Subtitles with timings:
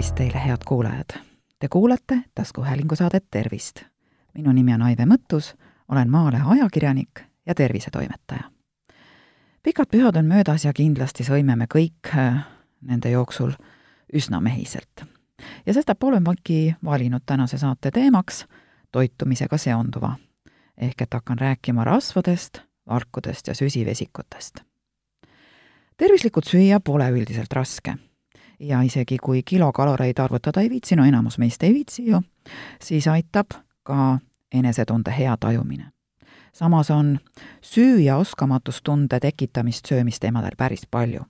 [0.00, 1.20] tervist teile, head kuulajad!
[1.58, 3.82] Te kuulate taskuhäälingu saadet Tervist.
[4.34, 5.54] minu nimi on Aive Mõttus,
[5.88, 8.40] olen Maalehe ajakirjanik ja tervisetoimetaja.
[9.62, 12.46] pikad pühad on möödas ja kindlasti sõime me kõik äh,
[12.80, 13.52] nende jooksul
[14.12, 15.04] üsna mehiselt.
[15.66, 18.46] ja sestap olengi valinud tänase saate teemaks
[18.92, 20.16] toitumisega seonduva.
[20.76, 22.58] ehk et hakkan rääkima rasvadest,
[22.88, 24.60] valkudest ja süsivesikutest.
[25.96, 27.96] tervislikult süüa pole üldiselt raske
[28.60, 32.22] ja isegi kui kilokaloreid arvutada ei viitsi, no enamus meist ei viitsi ju,
[32.82, 34.18] siis aitab ka
[34.52, 35.92] enesetunde hea tajumine.
[36.52, 37.18] samas on
[37.62, 41.22] süü- ja oskamatustunde tekitamist söömist emadel päris palju.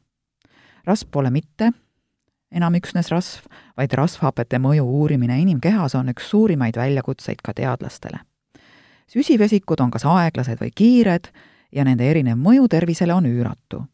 [0.84, 1.72] rasv pole mitte
[2.52, 8.18] enam üksnes rasv, vaid rasvhapete mõju uurimine inimkehas on üks suurimaid väljakutseid ka teadlastele.
[9.06, 11.30] süsivesikud on kas aeglased või kiired
[11.72, 13.86] ja nende erinev mõju tervisele on üüratu.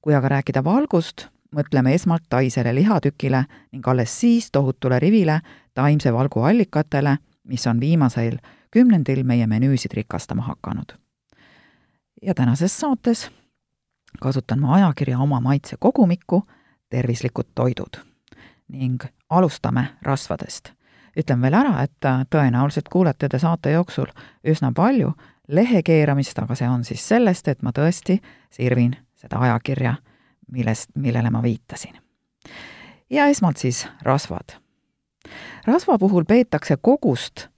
[0.00, 5.40] kui aga rääkida valgust, mõtleme esmalt taisele lihatükile ning alles siis tohutule rivile
[5.74, 8.38] taimse valgu allikatele, mis on viimasel
[8.70, 10.92] kümnendil meie menüüsid rikastama hakanud.
[12.22, 13.30] ja tänases saates
[14.20, 16.42] kasutan ma ajakirja Oma maitse kogumikku
[16.90, 17.96] Tervislikud toidud
[18.68, 20.72] ning alustame rasvadest.
[21.18, 22.00] ütlen veel ära, et
[22.30, 24.06] tõenäoliselt kuulete te saate jooksul
[24.44, 25.12] üsna palju
[25.48, 29.94] lehe keeramist, aga see on siis sellest, et ma tõesti sirvin seda ajakirja
[30.52, 31.94] millest, millele ma viitasin.
[33.10, 34.58] ja esmalt siis rasvad.
[35.66, 37.48] rasva puhul peetakse kogust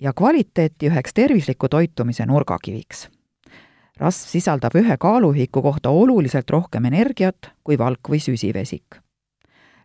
[0.00, 3.08] ja kvaliteeti üheks tervisliku toitumise nurgakiviks.
[3.96, 8.96] rasv sisaldab ühe kaaluühiku kohta oluliselt rohkem energiat kui valk või süsivesik.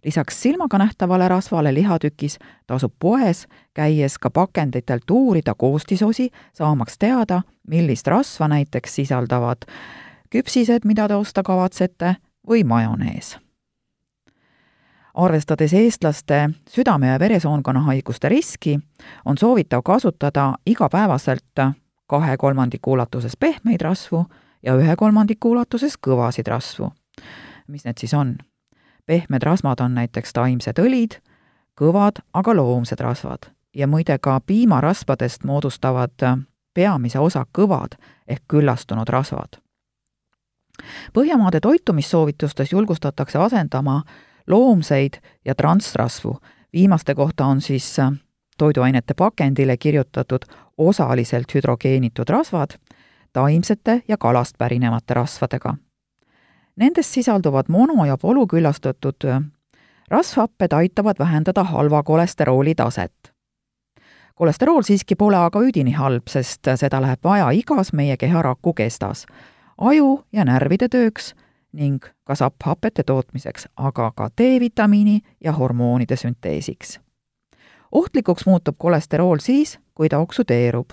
[0.06, 8.08] lisaks silmaga nähtavale rasvale lihatükis tasub poes käies ka pakenditelt uurida koostisosi, saamaks teada, millist
[8.08, 9.66] rasva näiteks sisaldavad
[10.30, 12.16] küpsised, mida te osta kavatsete,
[12.50, 13.38] või majonees.
[15.14, 18.80] arvestades eestlaste südame- ja veresoonkonna haiguste riski,
[19.26, 21.76] on soovitav kasutada igapäevaselt
[22.08, 24.26] kahe kolmandiku ulatuses pehmeid rasvu
[24.64, 26.92] ja ühe kolmandiku ulatuses kõvasid rasvu.
[27.68, 28.38] mis need siis on?
[29.06, 31.20] pehmed rasvad on näiteks taimsed õlid,
[31.82, 39.65] kõvad aga loomsed rasvad ja muide ka piimarasvadest moodustavad peamise osa kõvad ehk küllastunud rasvad
[41.14, 44.02] Põhjamaade toitumissoovitustes julgustatakse asendama
[44.48, 45.14] loomseid
[45.46, 46.38] ja transrasvu.
[46.74, 48.12] viimaste kohta on siis äh,
[48.58, 50.46] toiduainete pakendile kirjutatud
[50.78, 52.70] osaliselt hüdrogeenitud rasvad
[53.34, 55.76] taimsete ja kalast pärinevate rasvadega.
[56.76, 59.42] Nendes sisalduvad mono- ja polüküllastatud äh,
[60.08, 63.36] rasvhapped aitavad vähendada halva kolesterooli taset.
[64.36, 69.26] kolesterool siiski pole aga üdini halb, sest seda läheb vaja igas meie keha rakukestas
[69.78, 71.34] aju ja närvide tööks
[71.76, 77.00] ning ka sapphapete tootmiseks, aga ka D-vitamiini ja hormoonide sünteesiks.
[77.92, 80.90] ohtlikuks muutub kolesterool siis, kui ta oksudeerub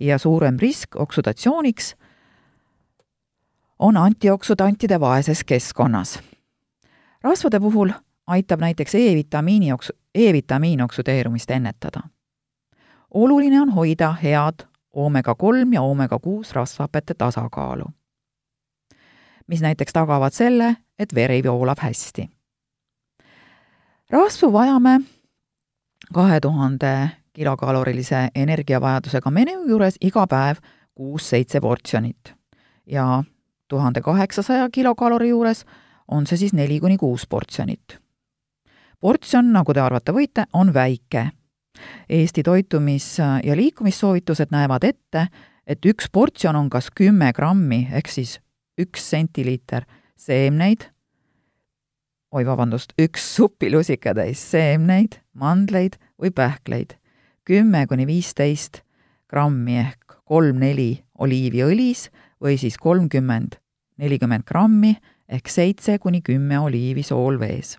[0.00, 1.94] ja suurem risk oksudatsiooniks
[3.78, 6.20] on antioksüdantide vaeses keskkonnas.
[7.22, 7.90] rasvade puhul
[8.26, 12.00] aitab näiteks E-vitamiini oks-, E-vitamiin oksudeerumist ennetada.
[13.14, 17.84] oluline on hoida head oomega kolm ja oomega kuus rasvhapete tasakaalu
[19.50, 22.28] mis näiteks tagavad selle, et veri voolab hästi.
[24.10, 25.00] rasvu vajame
[26.14, 30.62] kahe tuhande kilokalorilise energiavajadusega menüü juures iga päev
[30.94, 32.34] kuus-seitse portsjonit
[32.86, 33.24] ja
[33.68, 35.64] tuhande kaheksasaja kilokalori juures
[36.08, 37.98] on see siis neli kuni kuus portsjonit.
[39.00, 41.30] portsjon, nagu te arvata võite, on väike.
[42.08, 45.26] Eesti toitumis- ja liikumissoovitused näevad ette,
[45.66, 48.40] et üks portsjon on kas kümme grammi ehk siis
[48.80, 49.86] üks sentiliiter
[50.20, 50.88] seemneid,
[52.30, 56.94] oi vabandust, üks supilusikatäis seemneid, mandleid või pähkleid,
[57.44, 58.82] kümme kuni viisteist
[59.30, 62.08] grammi ehk kolm-neli oliiviõlis
[62.42, 63.58] või siis kolmkümmend,
[63.98, 64.94] nelikümmend grammi
[65.30, 67.78] ehk seitse kuni kümme oliivi soolvees.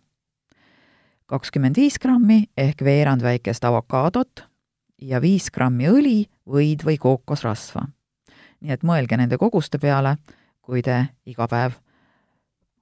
[1.25, 4.43] kakskümmend viis grammi ehk veerand väikest avokaadot
[5.01, 7.87] ja viis grammi õli, võid või kookosrasva.
[8.61, 10.17] nii et mõelge nende koguste peale
[10.71, 11.73] kui te iga päev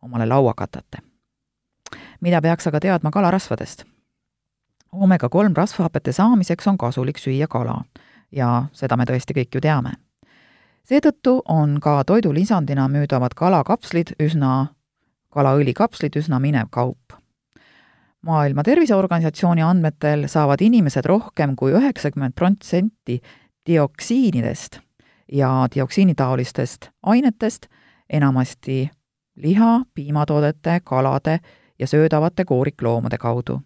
[0.05, 0.99] omale laua katate.
[2.21, 3.83] mida peaks aga teadma kalarasvadest?
[4.93, 7.79] oomega kolm rasvhapete saamiseks on kasulik süüa kala
[8.31, 9.93] ja seda me tõesti kõik ju teame.
[10.85, 14.67] seetõttu on ka toidulisandina müüdavad kalakapslid üsna,
[15.33, 17.17] kalaõlikapslid üsna minev kaup.
[18.21, 23.21] maailma Terviseorganisatsiooni andmetel saavad inimesed rohkem kui üheksakümmend protsenti
[23.65, 24.79] dioksiinidest
[25.31, 27.67] ja dioksiinitaolistest ainetest
[28.09, 28.89] enamasti
[29.35, 31.39] liha, piimatoodete, kalade
[31.79, 33.61] ja söödavate koorikloomade kaudu.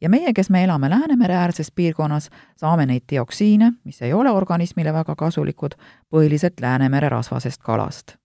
[0.00, 4.92] ja meie, kes me elame Läänemere äärses piirkonnas, saame neid dioksiine, mis ei ole organismile
[4.92, 5.70] väga kasulikud,
[6.10, 8.16] põhiliselt Läänemere rasvasest kalast.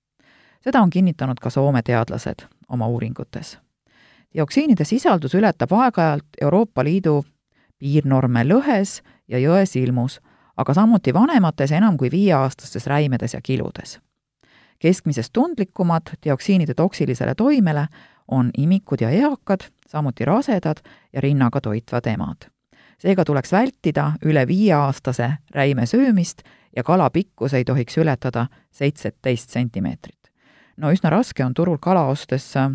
[0.62, 3.60] seda on kinnitanud ka Soome teadlased oma uuringutes.
[4.34, 7.24] dioksiinide sisaldus ületab aeg-ajalt Euroopa Liidu
[7.80, 10.20] piirnorme lõhes ja jões ilmus,
[10.58, 14.00] aga samuti vanemates enam kui viieaastastes räimedes ja kiludes.
[14.80, 17.88] Keskmisest tundlikumad dioksiinide toksilisele toimele
[18.28, 20.78] on imikud ja eakad, samuti rasedad
[21.14, 22.50] ja rinnaga toitvad emad.
[22.98, 26.42] seega tuleks vältida üle viieaastase räime söömist
[26.76, 30.32] ja kala pikkus ei tohiks ületada seitseteist sentimeetrit.
[30.78, 32.72] no üsna raske on turul kala ostes äh,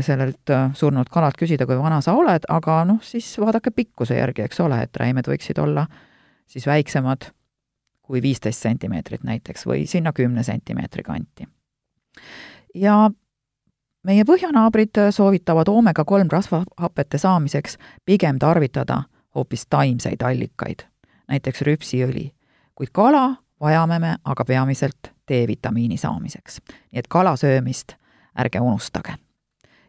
[0.00, 4.42] sellelt äh, surnud kalalt küsida, kui vana sa oled, aga noh, siis vaadake pikkuse järgi,
[4.42, 5.86] eks ole, et räimed võiksid olla
[6.48, 7.30] siis väiksemad
[8.08, 11.48] kui viisteist sentimeetrit näiteks või sinna kümne sentimeetri kanti.
[12.74, 13.10] ja
[14.02, 19.02] meie põhjanaabrid soovitavad oomega kolm rasvahapete saamiseks pigem tarvitada
[19.34, 20.88] hoopis taimseid allikaid,
[21.28, 22.30] näiteks rüpsiõli,
[22.74, 26.60] kuid kala vajame me aga peamiselt D-vitamiini saamiseks.
[26.92, 27.92] nii et kala söömist
[28.38, 29.14] ärge unustage.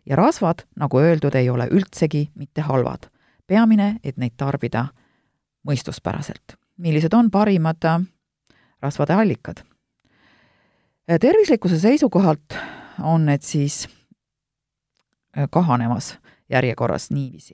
[0.06, 3.10] ja rasvad, nagu öeldud, ei ole üldsegi mitte halvad.
[3.48, 4.88] peamine, et neid tarbida
[5.68, 6.59] mõistuspäraselt.
[6.80, 8.02] Millised on parimad äh,
[8.82, 9.64] rasvade allikad?
[11.22, 12.54] tervislikkuse seisukohalt
[13.02, 13.88] on need siis
[15.38, 17.54] Äh, kahanemas järjekorras niiviisi.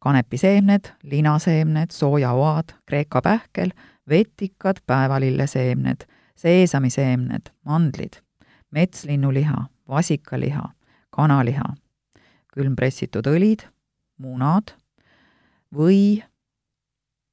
[0.00, 3.70] kanepiseemned, linaseemned, soojaoad, kreeka pähkel,
[4.08, 5.96] vetikad, päevalilleseemned,
[6.36, 8.12] seesamiseemned, mandlid,
[8.70, 10.62] metslinnuliha, vasikaliha,
[11.10, 11.64] kanaliha,
[12.54, 13.66] külmpressitud õlid,
[14.18, 14.70] munad
[15.74, 16.22] või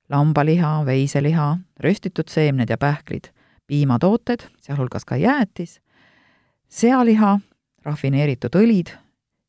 [0.09, 3.31] lambaliha, veiseliha, röstitud seemned ja pähklid,
[3.67, 5.79] piimatooted, sealhulgas ka jäätis,
[6.69, 7.39] sealiha,
[7.85, 8.93] rafineeritud õlid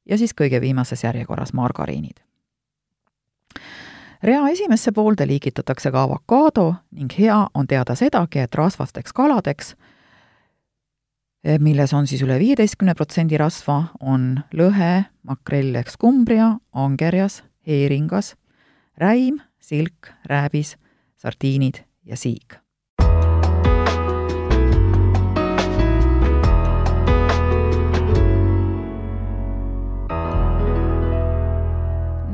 [0.06, 2.20] ja siis kõige viimases järjekorras margariinid.
[4.22, 9.74] rea esimesse poolde liigitatakse ka avokaado ning hea on teada sedagi, et rasvasteks kaladeks,
[11.58, 18.34] milles on siis üle viieteistkümne protsendi rasva, on lõhe, makrell ehk skumbria, angerjas, heeringas,
[18.98, 20.76] räim, silk, rääbis,
[21.18, 22.60] sardiinid ja siig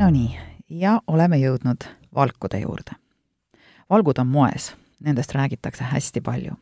[0.02, 0.38] Nonii,
[0.68, 1.84] ja oleme jõudnud
[2.14, 2.92] valkude juurde.
[3.90, 6.52] valgud on moes, nendest räägitakse hästi palju.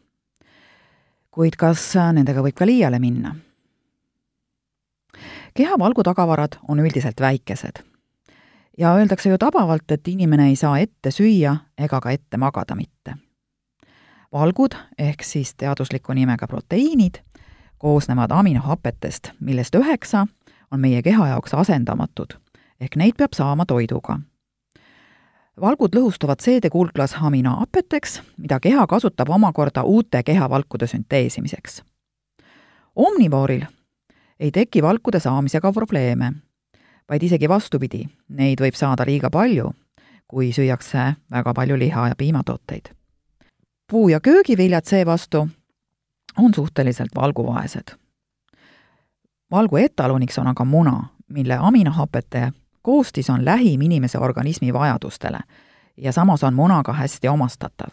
[1.30, 3.34] kuid kas nendega võib ka liiale minna?
[5.54, 7.89] keha valgutagavarad on üldiselt väikesed.
[8.80, 13.14] Ja öeldakse ju tabavalt, et inimene ei saa ette süüa ega ka ette magada mitte.
[14.32, 17.20] valgud ehk siis teadusliku nimega proteiinid
[17.78, 20.26] koosnevad aminohapetest, millest üheksa
[20.70, 22.38] on meie keha jaoks asendamatud
[22.80, 24.18] ehk neid peab saama toiduga.
[25.60, 31.82] valgud lõhustuvad seedekuulglas aminohapeteks, mida keha kasutab omakorda uute kehavalkude sünteesimiseks.
[32.96, 33.64] omnivooril
[34.40, 36.32] ei teki valkude saamisega probleeme,
[37.10, 39.72] vaid isegi vastupidi, neid võib saada liiga palju,
[40.28, 42.94] kui süüakse väga palju liha ja piimatooteid.
[43.92, 45.48] puu- ja köögiviljad seevastu
[46.38, 47.96] on suhteliselt valguvaesed.
[49.50, 55.38] valgu etaloniks on aga muna, mille aminohapete koostis on lähim inimese organismi vajadustele
[55.96, 57.90] ja samas on munaga hästi omastatav.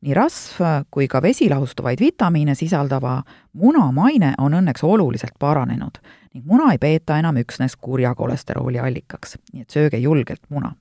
[0.00, 0.60] Nii rasv
[0.90, 3.22] kui ka vesilahustuvaid vitamiine sisaldava
[3.52, 5.98] muna maine on õnneks oluliselt paranenud
[6.34, 10.74] ning muna ei peeta enam üksnes kurja kolesterooli allikaks, nii et sööge julgelt muna.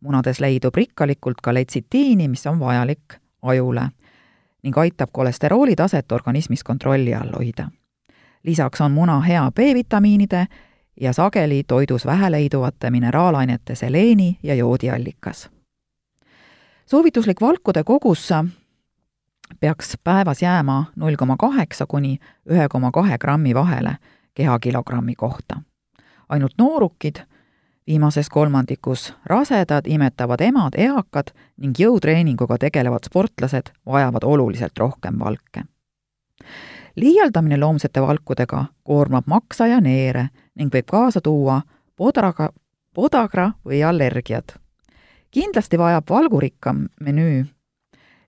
[0.00, 3.88] munades leidub rikkalikult ka letsitiini, mis on vajalik ajule
[4.62, 7.70] ning aitab kolesterooli taset organismis kontrolli all hoida.
[8.42, 10.46] lisaks on muna hea B-vitamiinide
[11.00, 15.50] ja sageli toidus vähe leiduvate mineraalainete seleeni ja joodi allikas.
[16.90, 18.28] Soovituslik valkude kogus
[19.60, 22.18] peaks päevas jääma null koma kaheksa kuni
[22.50, 23.96] ühe koma kahe grammi vahele
[24.34, 25.62] kehakilogrammi kohta.
[26.28, 27.16] ainult noorukid,
[27.86, 35.62] viimases kolmandikus rasedad, imetavad emad, eakad ning jõutreeninguga tegelevad sportlased vajavad oluliselt rohkem valke
[36.96, 41.62] liialdamine loomsete valkudega koormab maksa ja neere ning võib kaasa tuua
[41.96, 42.48] podraga,
[42.94, 44.58] podagra või allergiad.
[45.30, 47.44] Kindlasti vajab valgurikkam menüü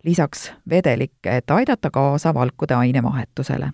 [0.04, 3.73] lisaks vedelikke, et aidata kaasa valkude ainevahetusele.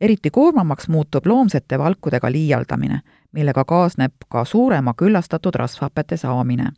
[0.00, 3.00] eriti koormamaks muutub loomsete valkudega liialdamine,
[3.32, 6.70] millega kaasneb ka suurema küllastatud rasvhapete saamine,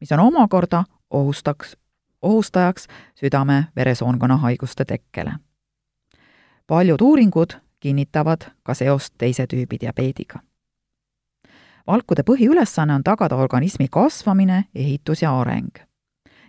[0.00, 1.76] mis on omakorda ohustaks,
[2.22, 5.32] ohustajaks südame-veresoonkonna haiguste tekkele
[6.66, 7.50] paljud uuringud
[7.80, 10.38] kinnitavad ka seost teise tüübi diabeediga.
[11.86, 15.78] Valkude põhiülesanne on tagada organismi kasvamine, ehitus ja areng.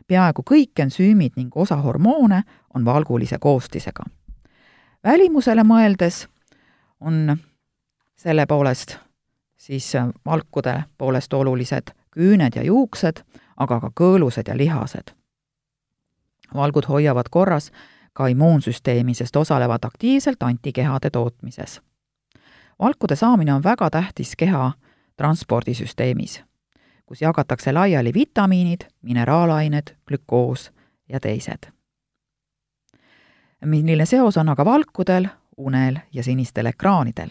[0.08, 4.03] peaaegu kõik ensüümid ning osa hormoone on valgulise koostisega.
[5.03, 6.27] välimusele mõeldes
[7.01, 7.38] on
[8.15, 8.98] selle poolest
[9.58, 9.94] siis
[10.25, 13.22] valkude poolest olulised küüned ja juuksed,
[13.58, 15.12] aga ka kõõlused ja lihased.
[16.56, 17.72] valgud hoiavad korras
[18.13, 21.82] ka immuunsüsteemi, sest osalevad aktiivselt antikehade tootmises.
[22.79, 24.72] valkude saamine on väga tähtis keha
[25.18, 26.44] transpordisüsteemis,
[27.06, 30.72] kus jagatakse laiali vitamiinid, mineraalained, glükoos
[31.10, 31.72] ja teised.
[33.66, 37.30] milline seos on aga valkudel, unel ja sinistel ekraanidel?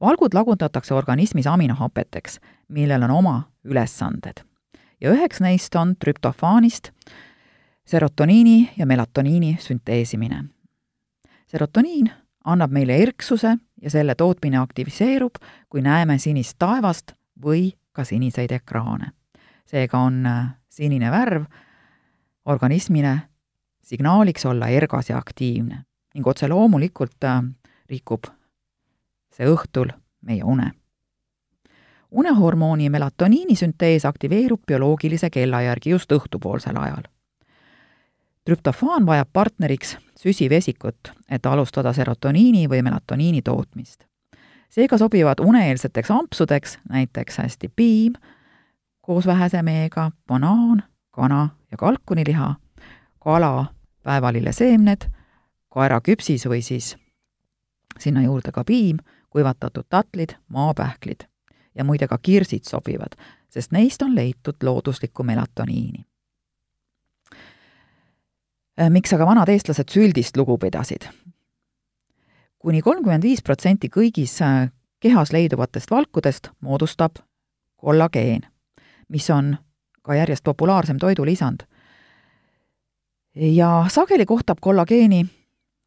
[0.00, 4.44] valgud lagundatakse organismis aminohapeteks, millel on oma ülesanded.
[5.00, 6.90] ja üheks neist on trüptofaanist
[7.84, 10.44] serotoniini ja melatoniini sünteesimine.
[11.46, 12.10] serotoniin
[12.44, 15.34] annab meile erksuse ja selle tootmine aktiviseerub,
[15.68, 17.12] kui näeme sinist taevast
[17.44, 19.12] või ka siniseid ekraane.
[19.66, 21.44] seega on äh, sinine värv
[22.44, 23.18] organismile
[23.82, 25.84] signaaliks olla ergas ja aktiivne
[26.14, 27.42] ning otse loomulikult äh,
[27.88, 28.26] rikub
[29.32, 30.72] see õhtul meie une.
[32.10, 37.08] unehormooni melatoniini süntees aktiveerub bioloogilise kella järgi just õhtupoolsel ajal.
[38.44, 44.04] Trüptofaan vajab partneriks süsivesikut, et alustada serotoniini või melatoniini tootmist.
[44.70, 48.12] seega sobivad uneeelseteks ampsudeks näiteks hästi piim
[49.02, 52.54] koos vähese meega, banaan, kana ja kalkuniliha,
[53.18, 53.66] kala,
[54.02, 55.10] päevalilleseemned,
[55.68, 56.96] kaeraküpsis või siis
[57.98, 58.98] sinna juurde ka piim,
[59.30, 61.26] kuivatatud tatlid, maapähklid
[61.74, 63.16] ja muide ka kirsid sobivad,
[63.50, 66.04] sest neist on leitud looduslikku melatoniini.
[68.80, 71.08] Äh, miks aga vanad eestlased süldist lugu pidasid?
[72.62, 74.70] kuni kolmkümmend viis protsenti kõigis äh,
[75.02, 77.18] kehas leiduvatest valkudest moodustab
[77.76, 78.46] kollageen,
[79.08, 79.56] mis on
[80.02, 81.66] ka järjest populaarsem toidulisand.
[83.34, 85.26] ja sageli kohtab kollageeni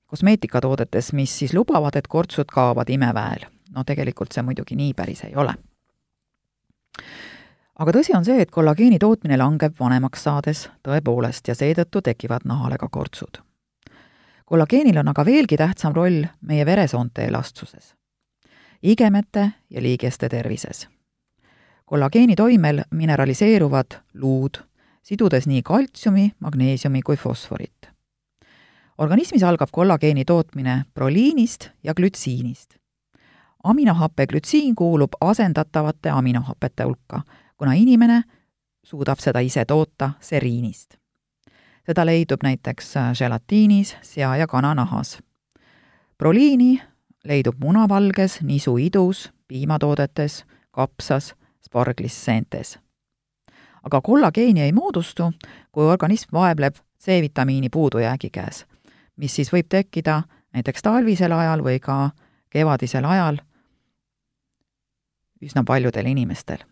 [0.05, 3.49] kosmeetikatoodetes, mis siis lubavad, et kortsud kaovad imeväel.
[3.75, 5.55] no tegelikult see muidugi nii päris ei ole.
[7.79, 12.77] Aga tõsi on see, et kollageeni tootmine langeb vanemaks saades tõepoolest ja seetõttu tekivad nahale
[12.77, 13.41] ka kortsud.
[14.45, 17.95] kollageenil on aga veelgi tähtsam roll meie veresoonte elastsuses,
[18.83, 20.87] igemete ja liigeste tervises.
[21.85, 24.57] kollageeni toimel mineraliseeruvad luud,
[25.01, 27.95] sidudes nii kaltsiumi, magneesiumi kui fosforit
[28.97, 32.75] organismis algab kollageeni tootmine proliinist ja glütsiinist.
[33.63, 37.21] aminohappe glütsiin kuulub asendatavate aminohapete hulka,
[37.57, 38.23] kuna inimene
[38.83, 40.97] suudab seda ise toota seriinist.
[41.85, 45.19] seda leidub näiteks želatiinis, sea- ja kananahas.
[46.17, 46.81] proliini
[47.23, 51.35] leidub munavalges, nisuidus, piimatoodetes, kapsas,
[51.65, 52.79] sparglisseentes.
[53.83, 55.33] aga kollageeni ei moodustu,
[55.71, 58.65] kui organism vaebleb C-vitamiini puudujäägi käes
[59.17, 60.21] mis siis võib tekkida
[60.53, 62.11] näiteks talvisel ajal või ka
[62.49, 63.39] kevadisel ajal
[65.41, 66.63] üsna paljudel inimestel.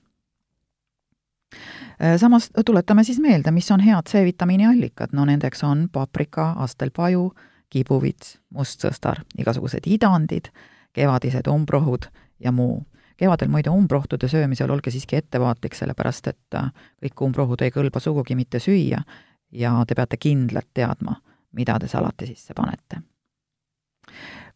[2.02, 7.32] Äh, samas tuletame siis meelde, mis on head C-vitamiini allikad, no nendeks on paprika, astelpaju,
[7.70, 10.50] kibuvits, mustsõstar, igasugused idandid,
[10.94, 12.10] kevadised umbrohud
[12.40, 12.86] ja muu.
[13.18, 16.72] kevadel muide umbrohtude söömisel olge siiski ettevaatlik, sellepärast et äh,
[17.04, 19.04] kõik umbrohud ei kõlba sugugi mitte süüa
[19.52, 21.16] ja te peate kindlalt teadma
[21.54, 23.02] mida te salati sisse panete.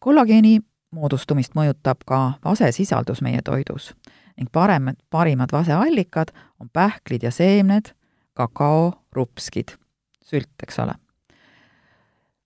[0.00, 0.60] kollageeni
[0.94, 3.94] moodustumist mõjutab ka vasesisaldus meie toidus
[4.38, 7.92] ning parem, parimad vaseallikad on pähklid ja seemned,
[8.38, 9.74] kakao, rupskid,
[10.22, 10.94] sült, eks ole.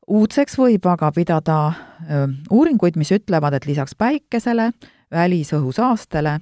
[0.08, 1.58] uudseks võib aga pidada
[2.10, 4.72] öö, uuringuid, mis ütlevad, et lisaks päikesele,
[5.12, 6.40] välisõhusaastele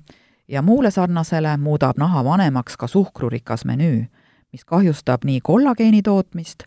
[0.49, 4.07] ja muule sarnasele muudab naha vanemaks ka suhkrurikas menüü,
[4.53, 6.65] mis kahjustab nii kollageeni tootmist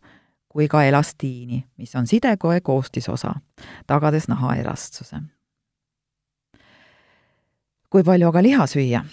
[0.54, 3.34] kui ka elastiini, mis on sidekoe koostisosa,
[3.88, 5.18] tagades naha elastsuse.
[7.94, 9.04] Kui palju aga liha süüa?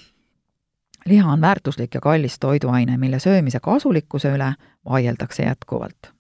[1.07, 4.55] liha on väärtuslik ja kallis toiduaine, mille söömise kasulikkuse üle
[4.89, 6.13] vaieldakse jätkuvalt.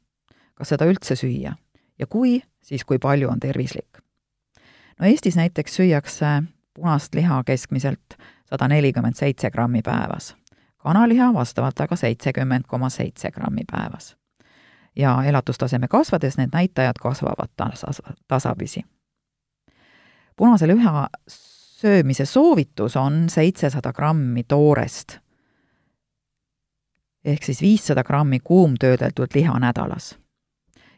[0.54, 1.54] kas seda üldse süüa
[1.98, 4.04] ja kui, siis kui palju on tervislik?
[5.00, 6.42] no Eestis näiteks süüakse
[6.74, 10.34] punast liha keskmiselt sada nelikümmend seitse grammi päevas,
[10.78, 14.16] kanaliha vastavalt aga seitsekümmend koma seitse grammi päevas
[14.96, 18.84] ja elatustaseme kasvades need näitajad kasvavad tasas, tasapisi.
[20.36, 21.08] punase liha
[21.80, 25.18] söömise soovitus on seitsesada grammi toorest
[27.24, 30.18] ehk siis viissada grammi kuumtöödeldud liha nädalas.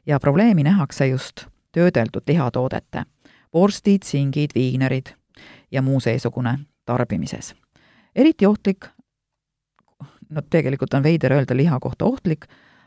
[0.07, 3.05] ja probleemi nähakse just töödeldud lihatoodete,
[3.55, 5.07] vorstid, singid, viinerid
[5.71, 7.55] ja muu seesugune tarbimises.
[8.17, 8.87] eriti ohtlik,
[10.29, 12.47] no tegelikult on veider öelda liha kohta ohtlik,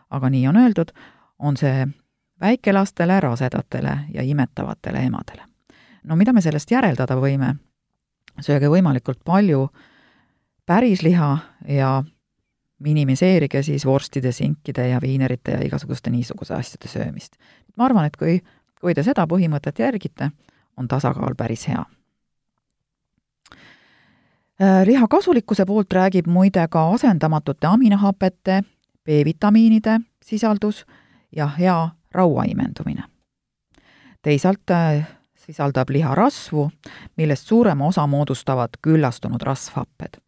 [0.10, 0.92] aga nii on öeldud,
[1.40, 1.88] on see
[2.40, 5.44] väikelastele, rasedatele ja imetavatele emadele.
[6.04, 7.56] no mida me sellest järeldada võime?
[8.42, 9.70] Sööge võimalikult palju
[10.66, 11.38] pärisliha
[11.68, 12.04] ja
[12.80, 17.36] minimiseerige siis vorstide, sinkide ja viinerite ja igasuguste niisuguse asjade söömist.
[17.76, 18.42] ma arvan, et kui,
[18.82, 20.32] kui te seda põhimõtet järgite,
[20.78, 21.86] on tasakaal päris hea.
[24.62, 28.62] Äh, liha kasulikkuse poolt räägib muide ka asendamatute aminohapete,
[29.06, 30.86] B-vitamiinide sisaldus
[31.32, 33.04] ja hea rauaimendumine.
[34.22, 35.08] teisalt äh,
[35.46, 36.70] sisaldab liha rasvu,
[37.18, 40.22] millest suurema osa moodustavad küllastunud rasvhapped.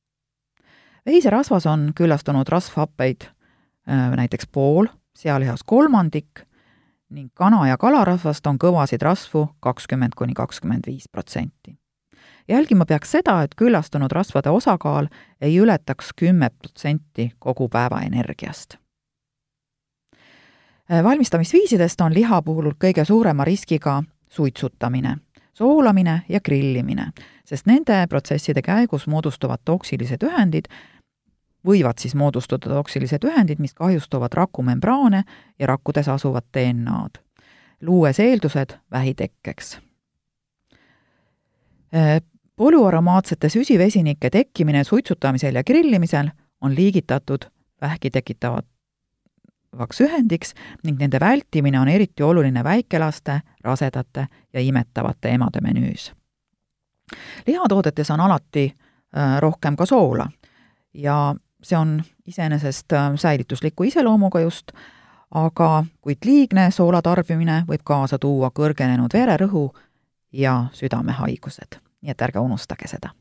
[1.05, 6.41] veiserasvas on küllastunud rasvhappeid äh, näiteks pool, sealihas kolmandik
[7.09, 11.77] ning kana- ja kalarasvast on kõvasid rasvu kakskümmend kuni kakskümmend viis protsenti.
[12.47, 15.07] jälgima peaks seda, et küllastunud rasvade osakaal
[15.41, 18.75] ei ületaks kümme protsenti kogu päeva energiast
[20.91, 25.17] äh, valmistamisviisidest on liha puhul kõige suurema riskiga suitsutamine,
[25.53, 27.12] soolamine ja grillimine,
[27.46, 30.69] sest nende protsesside käigus moodustuvad toksilised ühendid,
[31.67, 35.24] võivad siis moodustuda toksilised ühendid, mis kahjustavad rakumembraane
[35.60, 37.19] ja rakkudes asuvat DNA-d,
[37.81, 39.77] luues eeldused vähitekkeks.
[41.96, 42.22] Äh,
[42.55, 46.29] polüaromaatsete süsivesinike tekkimine suitsutamisel ja grillimisel
[46.62, 47.46] on liigitatud
[47.81, 48.65] vähki tekitavat
[49.77, 50.53] vaks ühendiks
[50.84, 56.12] ning nende vältimine on eriti oluline väikelaste, rasedate ja imetavate emade menüüs.
[57.48, 58.74] lihatoodetes on alati
[59.17, 60.27] äh, rohkem ka soola
[60.93, 64.72] ja see on iseenesest äh, säilitusliku iseloomuga just,
[65.31, 69.69] aga kuid liigne soola tarbimine võib kaasa tuua kõrgenenud vererõhu
[70.31, 73.13] ja südamehaigused, nii et ärge unustage seda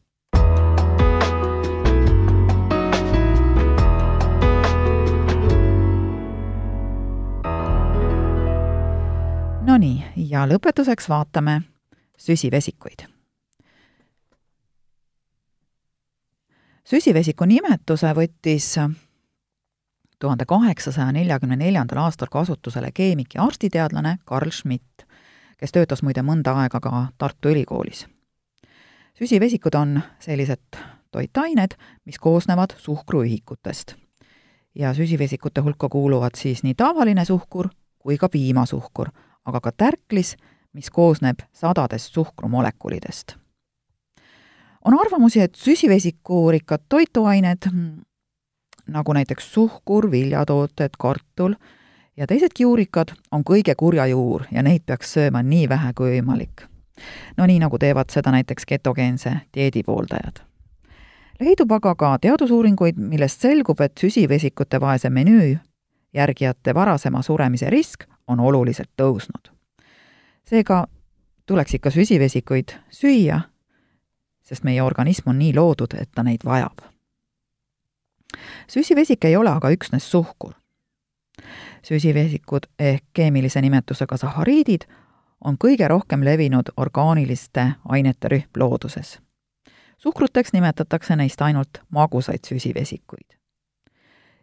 [9.77, 11.61] Nonii, ja lõpetuseks vaatame
[12.17, 13.03] süsivesikuid.
[16.85, 18.71] süsivesiku nimetuse võttis
[20.19, 25.05] tuhande kaheksasaja neljakümne neljandal aastal kasutusele keemik ja arstiteadlane Carl Schmidt,
[25.61, 28.07] kes töötas muide mõnda aega ka Tartu Ülikoolis.
[29.19, 33.95] süsivesikud on sellised toitained, mis koosnevad suhkruühikutest.
[34.75, 39.13] ja süsivesikute hulka kuuluvad siis nii tavaline suhkur kui ka piimasuhkur
[39.47, 40.37] aga ka tärklis,
[40.73, 43.37] mis koosneb sadadest suhkrumolekulidest.
[44.85, 47.71] on arvamusi, et süsivesikuurikkad toiduained,
[48.87, 51.55] nagu näiteks suhkur, viljatooted, kartul
[52.17, 56.69] ja teisedki juurikad, on kõige kurja juur ja neid peaks sööma nii vähe kui võimalik.
[57.37, 60.47] no nii, nagu teevad seda näiteks ketogeense dieedi pooldajad
[61.41, 65.57] leidub aga ka teadusuuringuid, millest selgub, et süsivesikute vaese menüü
[66.17, 69.53] järgijate varasema suremise risk on oluliselt tõusnud.
[70.45, 70.87] seega
[71.47, 73.41] tuleks ikka süsivesikuid süüa,
[74.43, 76.79] sest meie organism on nii loodud, et ta neid vajab.
[78.69, 80.53] süsivesik ei ole aga üksnes suhkur.
[81.83, 84.87] süsivesikud ehk keemilise nimetusega sahariidid
[85.45, 89.21] on kõige rohkem levinud orgaaniliste ainete rühm looduses.
[89.99, 93.39] suhkruteks nimetatakse neist ainult magusaid süsivesikuid.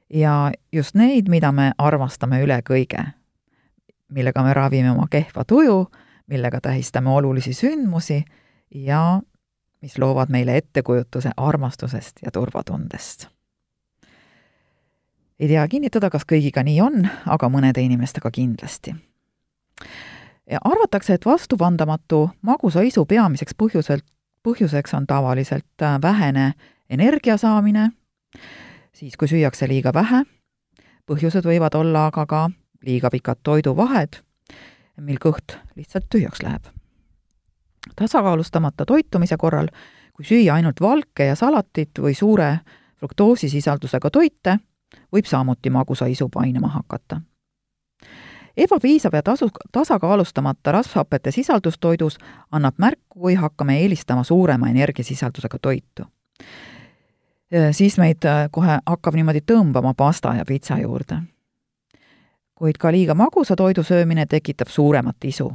[0.09, 3.22] ja just neid, mida me armastame üle kõige
[4.09, 5.87] millega me ravime oma kehva tuju,
[6.27, 8.23] millega tähistame olulisi sündmusi
[8.75, 9.21] ja
[9.81, 13.27] mis loovad meile ettekujutuse armastusest ja turvatundest.
[15.39, 18.95] ei tea kinnitada, kas kõigiga nii on, aga mõnede inimestega kindlasti.
[20.49, 24.05] ja arvatakse, et vastupandamatu magusa isu peamiseks põhjuselt,
[24.43, 26.53] põhjuseks on tavaliselt äh, vähene
[26.89, 27.89] energia saamine,
[28.93, 30.23] siis kui süüakse liiga vähe,
[31.07, 32.49] põhjused võivad olla aga ka
[32.85, 34.19] liiga pikad toiduvahed,
[35.01, 36.63] mil kõht lihtsalt tühjaks läheb.
[37.95, 39.67] tasakaalustamata toitumise korral,
[40.13, 42.59] kui süüa ainult valke ja salatit või suure
[42.99, 44.57] fruktoosisisaldusega toite,
[45.11, 47.21] võib samuti magusa isu painama hakata.
[48.57, 52.17] ebapiisav ja tasu, tasakaalustamata rasvhapete sisaldus toidus
[52.51, 56.03] annab märku, kui hakkame eelistama suurema energiasisaldusega toitu.
[57.71, 61.32] siis meid kohe hakkab niimoodi tõmbama pasta ja pitsa juurde
[62.55, 65.53] kuid ka liiga magusa toidu söömine tekitab suuremat isu.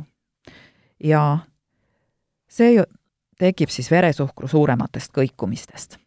[1.04, 1.38] ja
[2.48, 2.84] see
[3.38, 5.98] tekib siis veresuhkru suurematest kõikumistest.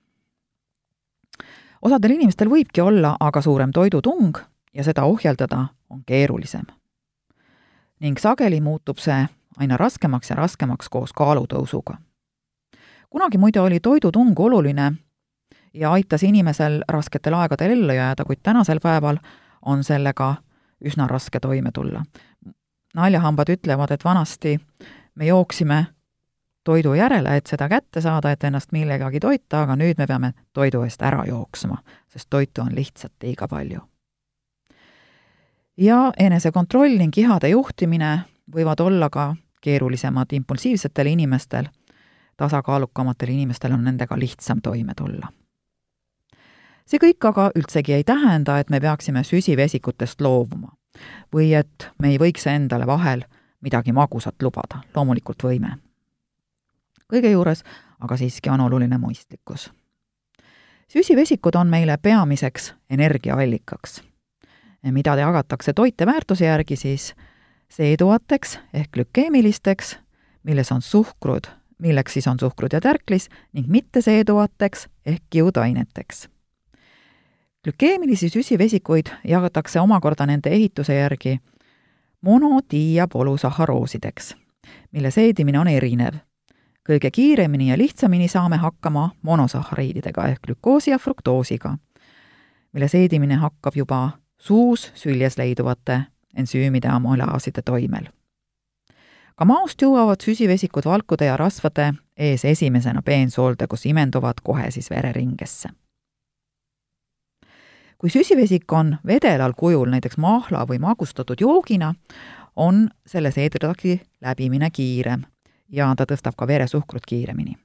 [1.81, 4.37] osadel inimestel võibki olla aga suurem toidutung
[4.73, 6.65] ja seda ohjeldada on keerulisem.
[7.99, 9.27] ning sageli muutub see
[9.57, 11.97] aina raskemaks ja raskemaks koos kaalutõusuga.
[13.09, 14.93] kunagi muide oli toidutung oluline
[15.73, 19.17] ja aitas inimesel rasketel aegadel ellu jääda, kuid tänasel päeval
[19.61, 20.35] on sellega
[20.85, 22.03] üsna raske toime tulla.
[22.95, 24.59] naljahambad ütlevad, et vanasti
[25.15, 25.85] me jooksime
[26.63, 30.83] toidu järele, et seda kätte saada, et ennast millegagi toita, aga nüüd me peame toidu
[30.83, 31.77] eest ära jooksma,
[32.09, 33.81] sest toitu on lihtsalt liiga palju.
[35.77, 38.19] ja enesekontroll ning ihade juhtimine
[38.55, 41.65] võivad olla ka keerulisemad impulsiivsetel inimestel,
[42.37, 45.31] tasakaalukamatel inimestel on nendega lihtsam toime tulla.
[46.85, 50.75] See kõik aga üldsegi ei tähenda, et me peaksime süsivesikutest loobuma
[51.33, 53.23] või et me ei võiks endale vahel
[53.61, 55.77] midagi magusat lubada, loomulikult võime.
[57.07, 57.63] kõige juures
[58.01, 59.69] aga siiski on oluline mõistlikkus.
[60.87, 64.01] süsivesikud on meile peamiseks energiaallikaks,
[64.91, 67.13] mida jagatakse toiteväärtuse järgi siis
[67.69, 69.97] seeduvateks ehk glükeemilisteks,
[70.43, 76.30] milles on suhkrud, milleks siis on suhkrud ja tärklis, ning mitteseeduvateks ehk kiudaineteks.
[77.63, 81.39] Glükeemilisi süsivesikuid jagatakse omakorda nende ehituse järgi
[82.21, 84.35] mono-, di- ja polüsaharoosideks,
[84.91, 86.13] mille seedimine on erinev.
[86.89, 91.77] kõige kiiremini ja lihtsamini saame hakkama monosahariididega ehk glükoosi ja fruktoosiga,
[92.73, 96.01] mille seedimine hakkab juba suus süljes leiduvate
[96.37, 98.05] ensüümide amülaaside toimel.
[99.35, 105.69] ka maost jõuavad süsivesikud valkude ja rasvade ees esimesena peensoolde, kus imenduvad kohe siis vereringesse.
[108.01, 111.93] Kui süsivesik on vedelal kujul näiteks mahla või magustatud joogina,
[112.55, 115.27] on selle seedritrakti läbimine kiirem
[115.69, 117.55] ja ta tõstab ka veresuhkrut kiiremini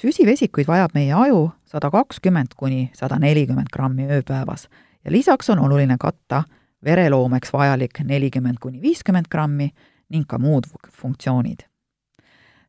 [0.00, 4.68] süsivesikuid vajab meie aju sada kakskümmend kuni sada nelikümmend grammi ööpäevas
[5.04, 6.42] ja lisaks on oluline katta
[6.84, 9.70] vereloomeks vajalik nelikümmend kuni viiskümmend grammi
[10.08, 11.64] ning ka muud funktsioonid.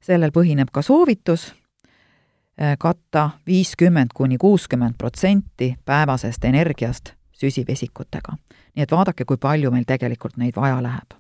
[0.02, 1.54] sellel põhineb ka soovitus
[2.80, 8.34] katta viiskümmend kuni kuuskümmend protsenti päevasest energiast süsivesikutega.
[8.76, 11.14] nii et vaadake, kui palju meil tegelikult neid vaja läheb.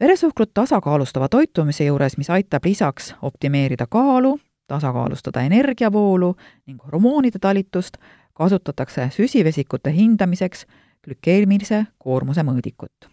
[0.00, 6.36] veresuhkrut tasakaalustava toitumise juures, mis aitab lisaks optimeerida kaalu, tasakaalustada energiavoolu
[6.66, 7.96] ning hormoonide talitust,
[8.34, 10.66] kasutatakse süsivesikute hindamiseks
[11.04, 13.08] glükeemilise koormuse mõõdikut.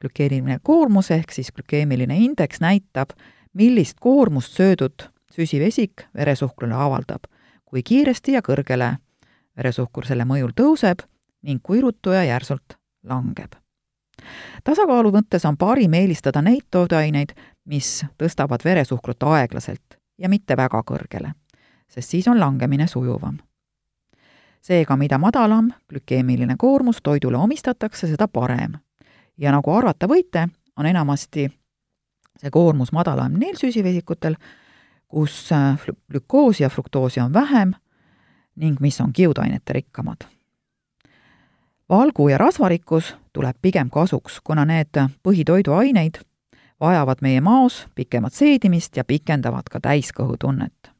[0.00, 3.10] glükeemiline koormus ehk siis glükeemiline indeks näitab,
[3.52, 7.26] millist koormust söödud süsivesik veresuhkrule avaldab,
[7.64, 8.96] kui kiiresti ja kõrgele
[9.56, 11.04] veresuhkur selle mõjul tõuseb
[11.44, 13.54] ning kui ruttu ja järsult langeb.
[14.64, 21.34] tasakaalu mõttes on parim eelistada neid toiduaineid, mis tõstavad veresuhkrut aeglaselt ja mitte väga kõrgele,
[21.88, 23.38] sest siis on langemine sujuvam
[24.64, 28.78] seega, mida madalam glükeemiline koormus toidule omistatakse, seda parem.
[29.38, 31.48] ja nagu arvata võite, on enamasti
[32.40, 34.36] see koormus madalam neil süsivesikutel,
[35.14, 35.78] kus äh,
[36.10, 37.74] glükoosi ja fruktoosi on vähem
[38.56, 40.26] ning mis on kiudainete rikkamad.
[41.88, 46.18] valgu ja rasvarikkus tuleb pigem kasuks, kuna need põhitoiduaineid
[46.80, 50.94] vajavad meie maos pikemat seedimist ja pikendavad ka täiskõhutunnet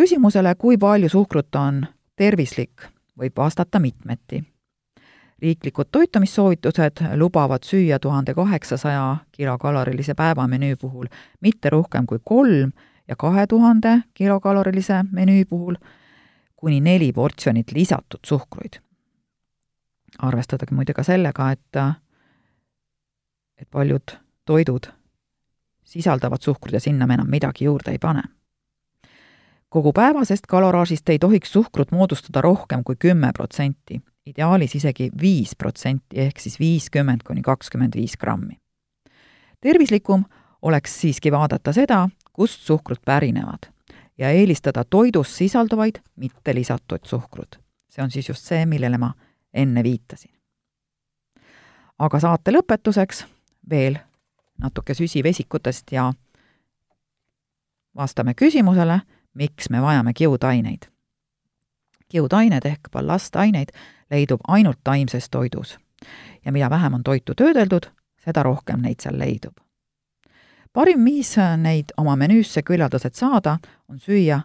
[0.00, 1.82] küsimusele, kui palju suhkrut on
[2.16, 4.42] tervislik, võib vastata mitmeti.
[5.42, 11.06] Riiklikud toitumissoovitused lubavad süüa tuhande kaheksasaja kilokalorilise päevamenüü puhul
[11.40, 12.72] mitte rohkem kui kolm
[13.08, 15.74] ja kahe tuhande kilokalorilise menüü puhul
[16.56, 18.80] kuni neli portsjonit lisatud suhkruid.
[20.18, 21.76] arvestadagi muide ka sellega, et
[23.58, 24.86] et paljud toidud
[25.84, 28.22] sisaldavad suhkrut ja sinna me enam midagi juurde ei pane
[29.70, 36.20] kogu päevasest kaloraažist ei tohiks suhkrut moodustada rohkem kui kümme protsenti, ideaalis isegi viis protsenti
[36.20, 38.60] ehk siis viiskümmend kuni kakskümmend viis grammi.
[39.60, 40.24] tervislikum
[40.62, 43.70] oleks siiski vaadata seda, kust suhkrut pärinevad
[44.18, 47.60] ja eelistada toidus sisalduvaid, mitte lisatud suhkrut.
[47.90, 49.12] see on siis just see, millele ma
[49.54, 50.32] enne viitasin.
[51.98, 53.24] aga saate lõpetuseks
[53.70, 53.98] veel
[54.58, 56.12] natuke süsivesikutest ja
[57.96, 59.00] vastame küsimusele
[59.34, 60.90] miks me vajame kiudaineid.
[62.10, 63.70] Kiudained ehk ballastaineid
[64.10, 65.78] leidub ainult taimses toidus
[66.44, 67.90] ja mida vähem on toitu töödeldud,
[68.24, 69.54] seda rohkem neid seal leidub.
[70.72, 74.40] parim viis neid oma menüüsse küllaldaselt saada, on süüa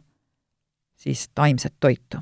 [0.95, 2.17] siis taimset toitu.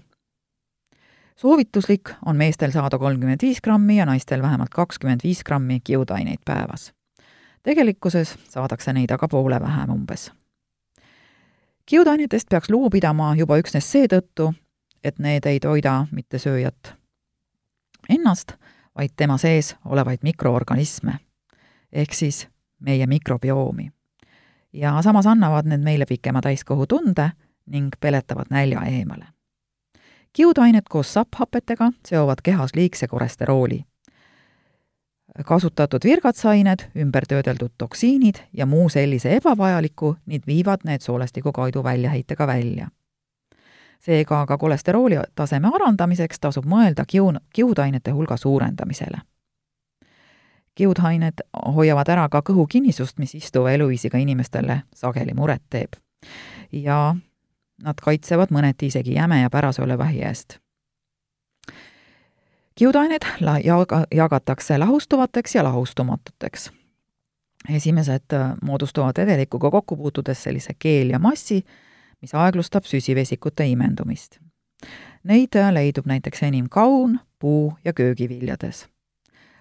[1.36, 6.94] soovituslik on meestel saada kolmkümmend viis grammi ja naistel vähemalt kakskümmend viis grammi kiudaineid päevas.
[7.64, 10.32] tegelikkuses saadakse neid aga poole vähem umbes
[11.86, 14.54] kiudainetest peaks lugu pidama juba üksnes seetõttu,
[15.04, 16.96] et need ei toida mitte sööjat
[18.10, 18.54] ennast,
[18.96, 21.20] vaid tema sees olevaid mikroorganisme
[21.92, 22.48] ehk siis
[22.80, 23.92] meie mikrobiomi.
[24.74, 27.30] ja samas annavad need meile pikema täiskohutunde
[27.66, 29.26] ning peletavad nälja eemale.
[30.34, 33.86] kiudained koos sapphapetega seovad kehas liigse kolesterooli.
[35.46, 42.90] kasutatud virgatsained, ümbertöödeldud toksiinid ja muu sellise ebavajaliku, nüüd viivad need soolestikukaidu väljaheitega välja
[44.06, 49.18] seega ka kolesterooli taseme arendamiseks tasub mõelda kiun-, kiudainete hulga suurendamisele.
[50.76, 51.44] kiudained
[51.76, 55.94] hoiavad ära ka kõhukinnisust, mis istuva eluviisiga inimestele sageli muret teeb.
[56.72, 57.16] ja
[57.84, 60.58] nad kaitsevad mõneti isegi jäme ja pärasolevähi eest.
[62.76, 66.72] kiudained la-, jaga-, jagatakse lahustuvateks ja lahustumatuteks.
[67.76, 71.66] esimesed moodustuvad vedelikuga kokku puutudes sellise keel ja massi,
[72.24, 74.40] mis aeglustab süsivesikute imendumist.
[75.28, 78.88] Neid leidub näiteks enim kaun, puu- ja köögiviljades.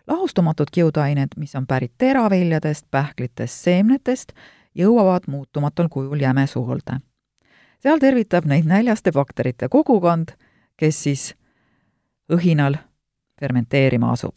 [0.06, 4.32] lahustumatud kiudained, mis on pärit teraviljadest, pähklitest, seemnetest,
[4.74, 7.00] jõuavad muutumatul kujul jämesuolde.
[7.78, 10.28] seal tervitab neid näljaste bakterite kogukond,
[10.76, 11.34] kes siis
[12.32, 12.76] õhinal
[13.40, 14.36] fermenteerima asub.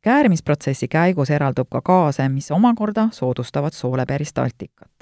[0.00, 4.99] käärimisprotsessi käigus eraldub ka gaase, mis omakorda soodustavad sooleperistaltikat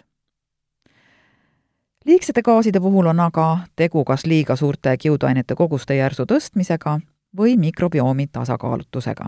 [2.05, 7.01] liigsete gaaside puhul on aga tegu kas liiga suurte kiudainete koguste järsu tõstmisega
[7.37, 9.27] või mikrobiomi tasakaalutusega.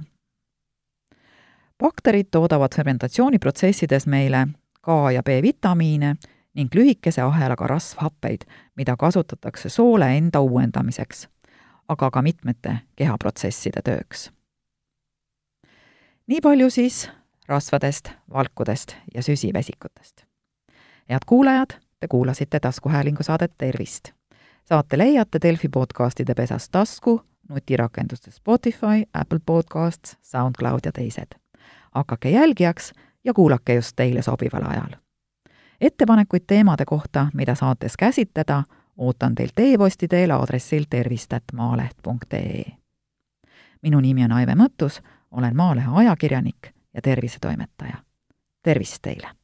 [1.78, 4.46] bakterid toodavad fermentatsiooniprotsessides meile
[4.82, 6.16] K- ja B-vitamiine
[6.54, 8.40] ning lühikese ahelaga rasvhappeid,
[8.76, 11.28] mida kasutatakse soole enda uuendamiseks,
[11.88, 14.30] aga ka mitmete kehaprotsesside tööks.
[16.26, 17.10] nii palju siis
[17.48, 20.24] rasvadest, valkudest ja süsivesikutest.
[21.08, 24.08] head kuulajad Te kuulasite taskuhäälingu saadet Tervist.
[24.64, 31.26] saate leiate Delfi podcastide pesast tasku, nutirakenduste Spotify, Apple Podcasts, SoundCloud ja teised.
[31.90, 32.92] hakake jälgijaks
[33.24, 34.90] ja kuulake just teile sobival ajal.
[35.80, 38.62] ettepanekuid teemade kohta, mida saates käsitleda,
[38.96, 42.64] ootan teilt e-posti teel aadressil tervist.maaleht.ee.
[43.82, 47.96] minu nimi on Aive Mõttus, olen Maalehe ajakirjanik ja tervisetoimetaja.
[48.62, 49.39] tervist teile!